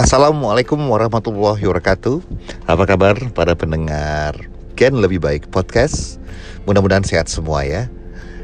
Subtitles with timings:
[0.00, 2.24] Assalamualaikum warahmatullahi wabarakatuh.
[2.64, 4.32] Apa kabar para pendengar?
[4.72, 6.16] Gen Lebih Baik Podcast.
[6.64, 7.84] Mudah-mudahan sehat semua ya.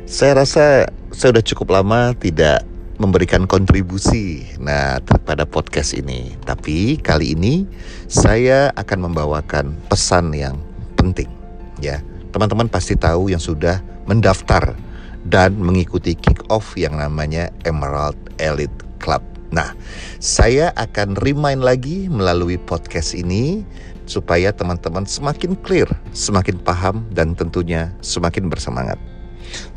[0.05, 0.85] Saya rasa
[1.17, 2.61] saya sudah cukup lama tidak
[3.01, 6.37] memberikan kontribusi Nah pada podcast ini.
[6.45, 7.65] Tapi kali ini
[8.05, 10.61] saya akan membawakan pesan yang
[11.01, 11.33] penting
[11.81, 12.05] Ya.
[12.37, 14.77] Teman-teman pasti tahu yang sudah mendaftar
[15.25, 19.75] dan mengikuti kick off yang namanya Emerald Elite Club Nah,
[20.19, 23.63] saya akan remind lagi melalui podcast ini
[24.07, 28.99] supaya teman-teman semakin clear, semakin paham, dan tentunya semakin bersemangat.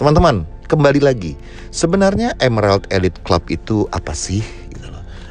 [0.01, 1.37] Teman-teman, kembali lagi.
[1.69, 4.41] Sebenarnya Emerald Elite Club itu apa sih?
[4.73, 4.89] Gitu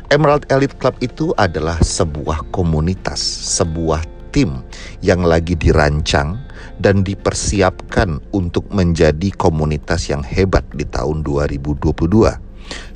[0.09, 3.21] Emerald Elite Club itu adalah sebuah komunitas,
[3.61, 4.65] sebuah tim
[5.05, 6.41] yang lagi dirancang
[6.81, 12.48] dan dipersiapkan untuk menjadi komunitas yang hebat di tahun 2022.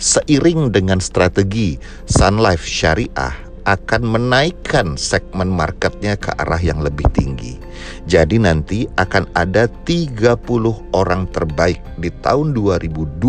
[0.02, 1.78] Seiring dengan strategi
[2.10, 3.30] Sun Life Syariah
[3.70, 7.62] akan menaikkan segmen marketnya ke arah yang lebih tinggi.
[8.10, 10.42] Jadi nanti akan ada 30
[10.90, 13.22] orang terbaik di tahun 2022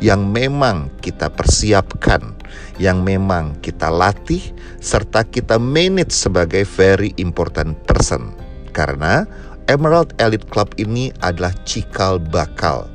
[0.00, 2.32] yang memang kita persiapkan,
[2.80, 4.40] yang memang kita latih
[4.80, 8.32] serta kita manage sebagai very important person.
[8.72, 9.28] Karena
[9.68, 12.88] Emerald Elite Club ini adalah cikal bakal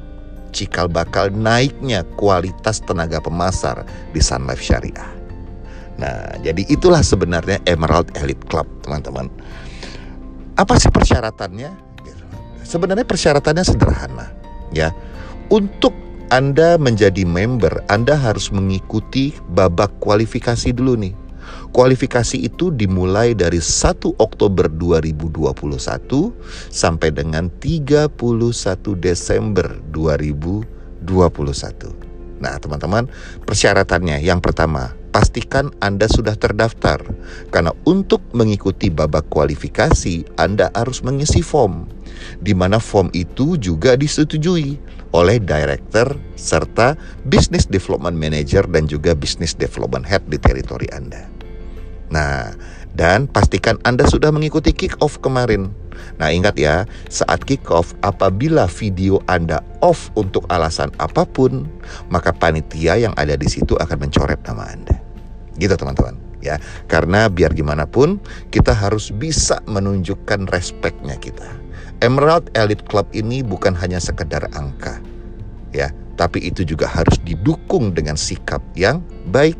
[0.54, 3.82] cikal bakal naiknya kualitas tenaga pemasar
[4.14, 5.10] di Sun Life Syariah.
[5.98, 9.30] Nah, jadi itulah sebenarnya Emerald Elite Club, teman-teman.
[10.54, 11.74] Apa sih persyaratannya?
[12.62, 14.30] Sebenarnya persyaratannya sederhana,
[14.74, 14.94] ya.
[15.54, 15.94] Untuk
[16.34, 21.14] Anda menjadi member, Anda harus mengikuti babak kualifikasi dulu nih.
[21.74, 26.30] Kualifikasi itu dimulai dari 1 Oktober 2021
[26.70, 28.14] sampai dengan 31
[28.98, 32.14] Desember 2021.
[32.44, 33.08] Nah, teman-teman,
[33.48, 37.00] persyaratannya yang pertama, pastikan Anda sudah terdaftar.
[37.54, 41.88] Karena untuk mengikuti babak kualifikasi, Anda harus mengisi form.
[42.44, 44.76] Di mana form itu juga disetujui
[45.14, 46.98] oleh director serta
[47.30, 51.43] business development manager dan juga business development head di teritori Anda.
[52.12, 52.52] Nah,
[52.94, 55.72] dan pastikan Anda sudah mengikuti kick off kemarin.
[56.20, 61.70] Nah, ingat ya, saat kick off apabila video Anda off untuk alasan apa pun,
[62.10, 64.96] maka panitia yang ada di situ akan mencoret nama Anda.
[65.58, 66.60] Gitu teman-teman ya.
[66.92, 68.20] Karena biar gimana pun
[68.52, 71.48] kita harus bisa menunjukkan respeknya kita.
[72.04, 75.00] Emerald Elite Club ini bukan hanya sekedar angka
[75.72, 75.90] ya,
[76.20, 79.00] tapi itu juga harus didukung dengan sikap yang
[79.32, 79.56] baik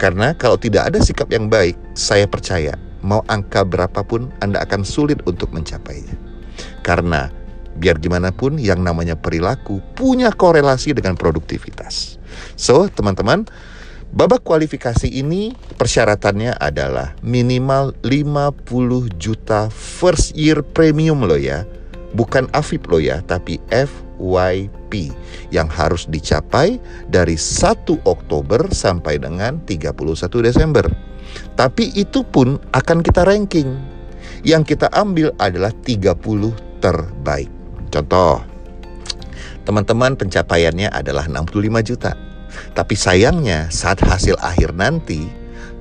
[0.00, 5.22] karena kalau tidak ada sikap yang baik, saya percaya mau angka berapapun Anda akan sulit
[5.26, 6.14] untuk mencapainya.
[6.82, 7.30] Karena
[7.78, 12.18] biar gimana pun yang namanya perilaku punya korelasi dengan produktivitas.
[12.58, 13.46] So, teman-teman,
[14.10, 21.62] babak kualifikasi ini persyaratannya adalah minimal 50 juta first year premium loh ya.
[22.16, 25.14] Bukan AFIP loh ya, tapi F YP
[25.54, 26.76] yang harus dicapai
[27.08, 29.94] dari 1 Oktober sampai dengan 31
[30.44, 30.86] Desember.
[31.54, 33.78] Tapi itu pun akan kita ranking.
[34.46, 36.14] Yang kita ambil adalah 30
[36.78, 37.50] terbaik.
[37.90, 38.44] Contoh,
[39.66, 42.12] teman-teman pencapaiannya adalah 65 juta.
[42.74, 45.28] Tapi sayangnya saat hasil akhir nanti,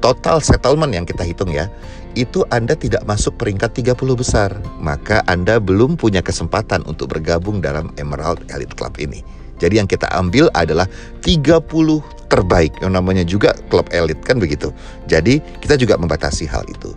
[0.03, 1.69] total settlement yang kita hitung ya,
[2.17, 4.49] itu Anda tidak masuk peringkat 30 besar,
[4.81, 9.21] maka Anda belum punya kesempatan untuk bergabung dalam Emerald Elite Club ini.
[9.57, 10.85] Jadi yang kita ambil adalah
[11.25, 11.65] 30
[12.29, 14.69] terbaik yang namanya juga klub elit kan begitu.
[15.09, 16.93] Jadi kita juga membatasi hal itu.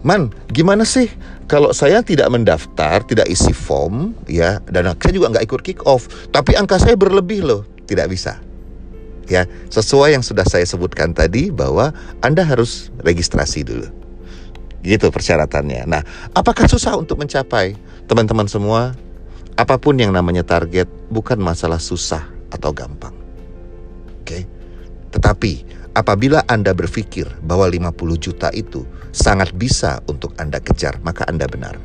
[0.00, 1.12] Man, gimana sih
[1.44, 6.08] kalau saya tidak mendaftar, tidak isi form, ya, dan saya juga nggak ikut kick off,
[6.32, 8.40] tapi angka saya berlebih loh, tidak bisa.
[9.28, 11.92] Ya, sesuai yang sudah saya sebutkan tadi bahwa
[12.24, 13.99] Anda harus registrasi dulu.
[14.80, 15.84] Gitu persyaratannya.
[15.84, 16.02] Nah,
[16.32, 17.76] apakah susah untuk mencapai?
[18.08, 18.96] Teman-teman semua,
[19.60, 23.12] apa pun yang namanya target bukan masalah susah atau gampang.
[24.24, 24.48] Oke.
[25.12, 25.52] Tetapi
[25.92, 31.76] apabila Anda berpikir bahwa 50 juta itu sangat bisa untuk Anda kejar, maka Anda benar.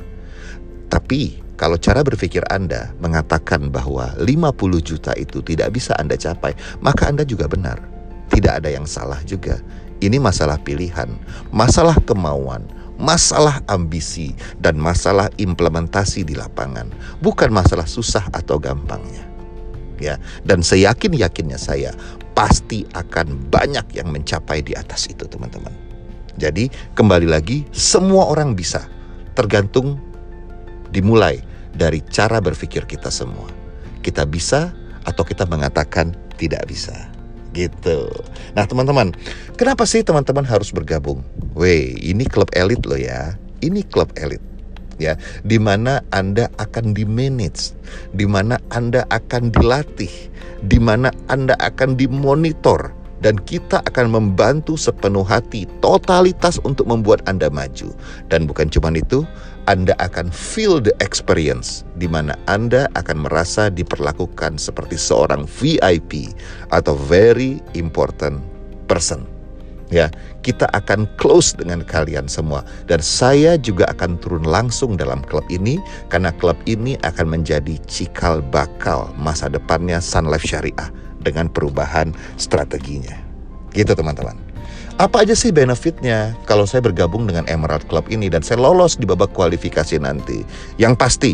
[0.87, 7.07] Tapi kalau cara berpikir Anda mengatakan bahwa 50 juta itu tidak bisa Anda capai, maka
[7.11, 7.79] Anda juga benar.
[8.31, 9.59] Tidak ada yang salah juga.
[10.03, 11.07] Ini masalah pilihan,
[11.55, 16.87] masalah kemauan, masalah ambisi dan masalah implementasi di lapangan,
[17.19, 19.23] bukan masalah susah atau gampangnya.
[19.95, 21.95] Ya, dan seyakin-yakinnya saya
[22.35, 25.71] pasti akan banyak yang mencapai di atas itu, teman-teman.
[26.35, 26.67] Jadi,
[26.99, 28.83] kembali lagi semua orang bisa,
[29.39, 29.95] tergantung
[30.91, 31.39] dimulai
[31.71, 33.47] dari cara berpikir kita semua.
[34.03, 34.75] Kita bisa
[35.07, 37.14] atau kita mengatakan tidak bisa.
[37.55, 38.11] Gitu.
[38.53, 39.15] Nah teman-teman,
[39.55, 41.23] kenapa sih teman-teman harus bergabung?
[41.55, 43.39] Weh, ini klub elit loh ya.
[43.63, 44.43] Ini klub elit
[44.99, 47.75] ya, di mana Anda akan di manage,
[48.15, 50.11] di mana Anda akan dilatih,
[50.63, 57.47] di mana Anda akan dimonitor dan kita akan membantu sepenuh hati totalitas untuk membuat Anda
[57.47, 57.91] maju.
[58.27, 59.23] Dan bukan cuma itu,
[59.65, 66.37] anda akan feel the experience di mana Anda akan merasa diperlakukan seperti seorang VIP
[66.69, 68.45] atau very important
[68.85, 69.25] person.
[69.93, 70.09] Ya,
[70.41, 75.77] kita akan close dengan kalian semua dan saya juga akan turun langsung dalam klub ini
[76.09, 80.89] karena klub ini akan menjadi cikal bakal masa depannya Sun Life Syariah
[81.25, 83.17] dengan perubahan strateginya.
[83.73, 84.37] Gitu teman-teman.
[84.95, 89.03] Apa aja sih benefitnya kalau saya bergabung dengan Emerald Club ini dan saya lolos di
[89.03, 90.47] babak kualifikasi nanti?
[90.79, 91.33] Yang pasti,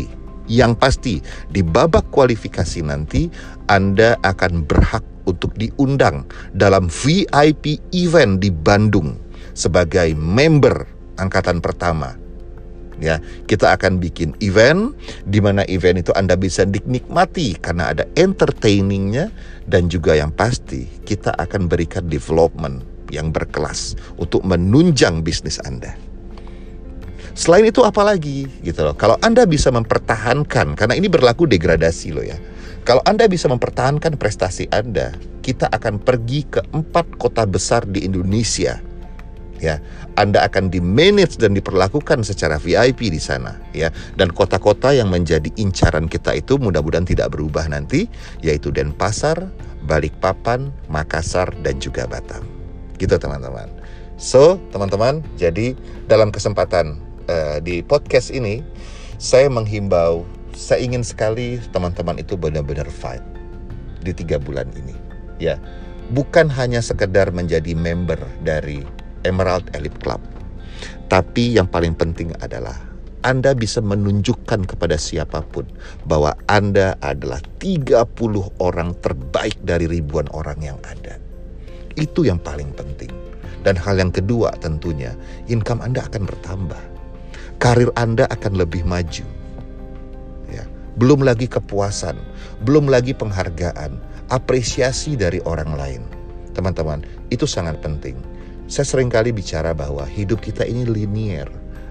[0.50, 3.30] yang pasti di babak kualifikasi nanti
[3.70, 9.14] Anda akan berhak untuk diundang dalam VIP event di Bandung
[9.54, 10.82] sebagai member
[11.22, 12.21] angkatan pertama.
[13.00, 13.18] Ya,
[13.48, 14.92] kita akan bikin event
[15.24, 19.32] di mana event itu Anda bisa dinikmati karena ada entertainingnya
[19.66, 25.94] dan juga yang pasti kita akan berikan development yang berkelas untuk menunjang bisnis Anda.
[27.32, 28.92] Selain itu apalagi gitu loh.
[28.92, 32.36] Kalau Anda bisa mempertahankan karena ini berlaku degradasi loh ya.
[32.82, 38.82] Kalau Anda bisa mempertahankan prestasi Anda, kita akan pergi ke empat kota besar di Indonesia.
[39.62, 39.78] Ya,
[40.18, 43.94] Anda akan di-manage dan diperlakukan secara VIP di sana, ya.
[44.18, 48.10] Dan kota-kota yang menjadi incaran kita itu mudah-mudahan tidak berubah nanti,
[48.42, 49.38] yaitu Denpasar,
[49.86, 52.42] Balikpapan, Makassar, dan juga Batam.
[52.98, 53.70] Gitu teman-teman.
[54.18, 55.78] So, teman-teman, jadi
[56.10, 56.98] dalam kesempatan
[57.30, 58.66] uh, di podcast ini
[59.22, 60.26] saya menghimbau,
[60.58, 63.22] saya ingin sekali teman-teman itu benar-benar fight
[64.02, 64.94] di tiga bulan ini.
[65.38, 65.58] Ya,
[66.10, 68.82] bukan hanya sekedar menjadi member dari
[69.22, 70.20] Emerald Elite Club,
[71.06, 72.92] tapi yang paling penting adalah
[73.22, 75.62] anda bisa menunjukkan kepada siapa pun
[76.10, 78.10] bahwa Anda adalah 30
[78.58, 81.22] orang terbaik dari ribuan orang yang ada.
[81.94, 83.14] Itu yang paling penting.
[83.62, 85.14] Dan hal yang kedua tentunya,
[85.46, 86.82] income Anda akan bertambah.
[87.62, 89.26] Karir Anda akan lebih maju.
[90.50, 90.66] Ya.
[90.98, 92.18] Belum lagi kepuasan,
[92.66, 94.02] belum lagi penghargaan,
[94.34, 96.02] apresiasi dari orang lain.
[96.58, 98.18] Teman-teman, itu sangat penting.
[98.72, 101.44] Saya sering kali bicara bahwa hidup kita ini linier,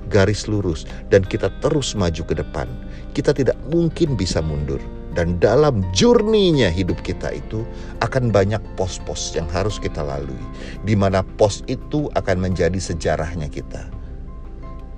[0.09, 2.65] garis lurus, dan kita terus maju ke depan.
[3.13, 4.81] Kita tidak mungkin bisa mundur
[5.13, 7.61] dan dalam journey-nya hidup kita itu
[8.01, 10.41] akan banyak pos-pos yang harus kita lalui.
[10.81, 13.85] Di mana pos itu akan menjadi sejarahnya kita.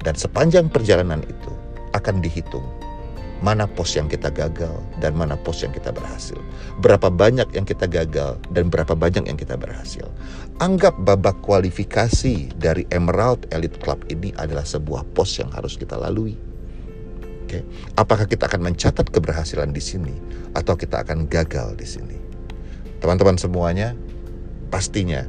[0.07, 1.51] Dan sepanjang perjalanan itu
[1.99, 2.63] akan dihitung
[3.43, 4.71] mana pos yang kita gagal
[5.03, 6.39] dan mana pos yang kita berhasil.
[6.79, 10.07] Berapa banyak yang kita gagal dan berapa banyak yang kita berhasil.
[10.63, 16.39] Anggap babak kualifikasi dari Emerald Elite Club ini adalah sebuah pos yang harus kita lalui
[17.43, 17.63] Oke, okay?
[17.99, 20.15] apakah kita akan mencatat keberhasilan di sini
[20.55, 22.17] atau kita akan gagal di sini?
[23.03, 23.91] Teman-teman semuanya,
[24.71, 25.27] pastinya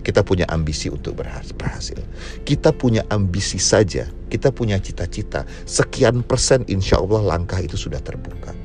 [0.00, 2.00] kita punya ambisi untuk berhasil.
[2.42, 5.44] Kita punya ambisi saja, kita punya cita-cita.
[5.68, 8.56] Sekian persen insya Allah langkah itu sudah terbuka.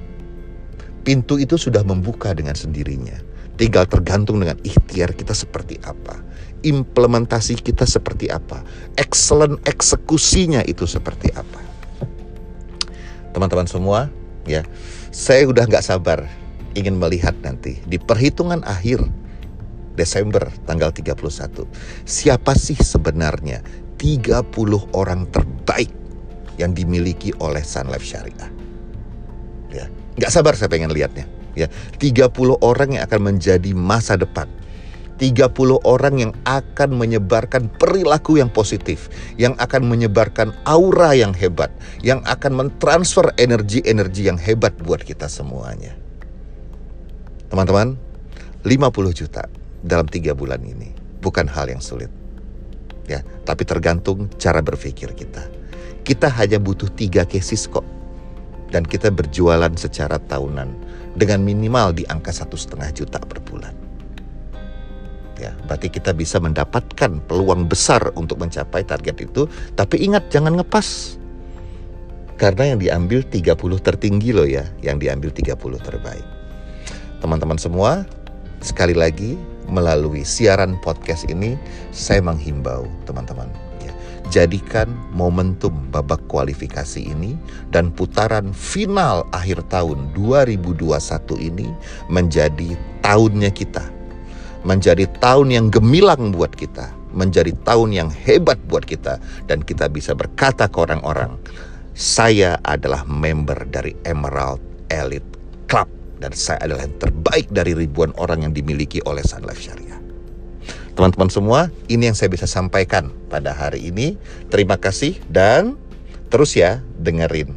[1.06, 3.16] Pintu itu sudah membuka dengan sendirinya.
[3.56, 6.20] Tinggal tergantung dengan ikhtiar kita seperti apa.
[6.66, 8.66] Implementasi kita seperti apa.
[8.98, 11.76] Excellent eksekusinya itu seperti apa
[13.36, 14.08] teman-teman semua
[14.48, 14.64] ya
[15.12, 16.24] saya udah nggak sabar
[16.72, 19.04] ingin melihat nanti di perhitungan akhir
[19.96, 21.16] Desember tanggal 31
[22.04, 23.64] siapa sih sebenarnya
[23.96, 24.44] 30
[24.92, 25.90] orang terbaik
[26.60, 28.52] yang dimiliki oleh Sun Life Syariah?
[29.72, 31.72] Ya nggak sabar saya pengen lihatnya ya.
[31.98, 34.52] 30 orang yang akan menjadi masa depan.
[35.16, 39.08] 30 orang yang akan menyebarkan perilaku yang positif,
[39.40, 41.72] yang akan menyebarkan aura yang hebat,
[42.04, 45.96] yang akan mentransfer energi-energi yang hebat buat kita semuanya.
[47.48, 47.96] Teman-teman,
[48.68, 49.48] 50 juta
[49.86, 52.10] dalam tiga bulan ini bukan hal yang sulit.
[53.06, 55.46] Ya, tapi tergantung cara berpikir kita.
[56.02, 57.86] Kita hanya butuh tiga cases kok.
[58.74, 60.74] Dan kita berjualan secara tahunan
[61.14, 63.86] dengan minimal di angka satu setengah juta per bulan
[65.40, 71.20] ya berarti kita bisa mendapatkan peluang besar untuk mencapai target itu tapi ingat jangan ngepas
[72.36, 76.26] karena yang diambil 30 tertinggi loh ya yang diambil 30 terbaik
[77.20, 78.08] teman-teman semua
[78.64, 79.36] sekali lagi
[79.70, 81.58] melalui siaran podcast ini
[81.90, 83.50] saya menghimbau teman-teman
[83.84, 83.94] ya
[84.34, 87.38] jadikan momentum babak kualifikasi ini
[87.70, 90.82] dan putaran final akhir tahun 2021
[91.40, 91.70] ini
[92.10, 93.96] menjadi tahunnya kita
[94.66, 100.18] menjadi tahun yang gemilang buat kita, menjadi tahun yang hebat buat kita, dan kita bisa
[100.18, 101.38] berkata ke orang-orang,
[101.94, 105.35] "Saya adalah member dari Emerald Elite
[106.26, 110.02] dan saya adalah yang terbaik dari ribuan orang yang dimiliki oleh Sun Life Syariah."
[110.98, 111.60] Teman-teman semua,
[111.92, 114.16] ini yang saya bisa sampaikan pada hari ini.
[114.48, 115.76] Terima kasih dan
[116.32, 117.52] terus ya dengerin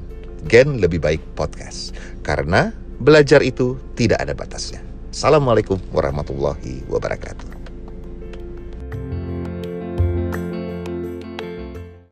[0.51, 1.95] Gen Lebih Baik Podcast.
[2.27, 4.83] Karena belajar itu tidak ada batasnya.
[5.15, 7.58] Assalamualaikum warahmatullahi wabarakatuh.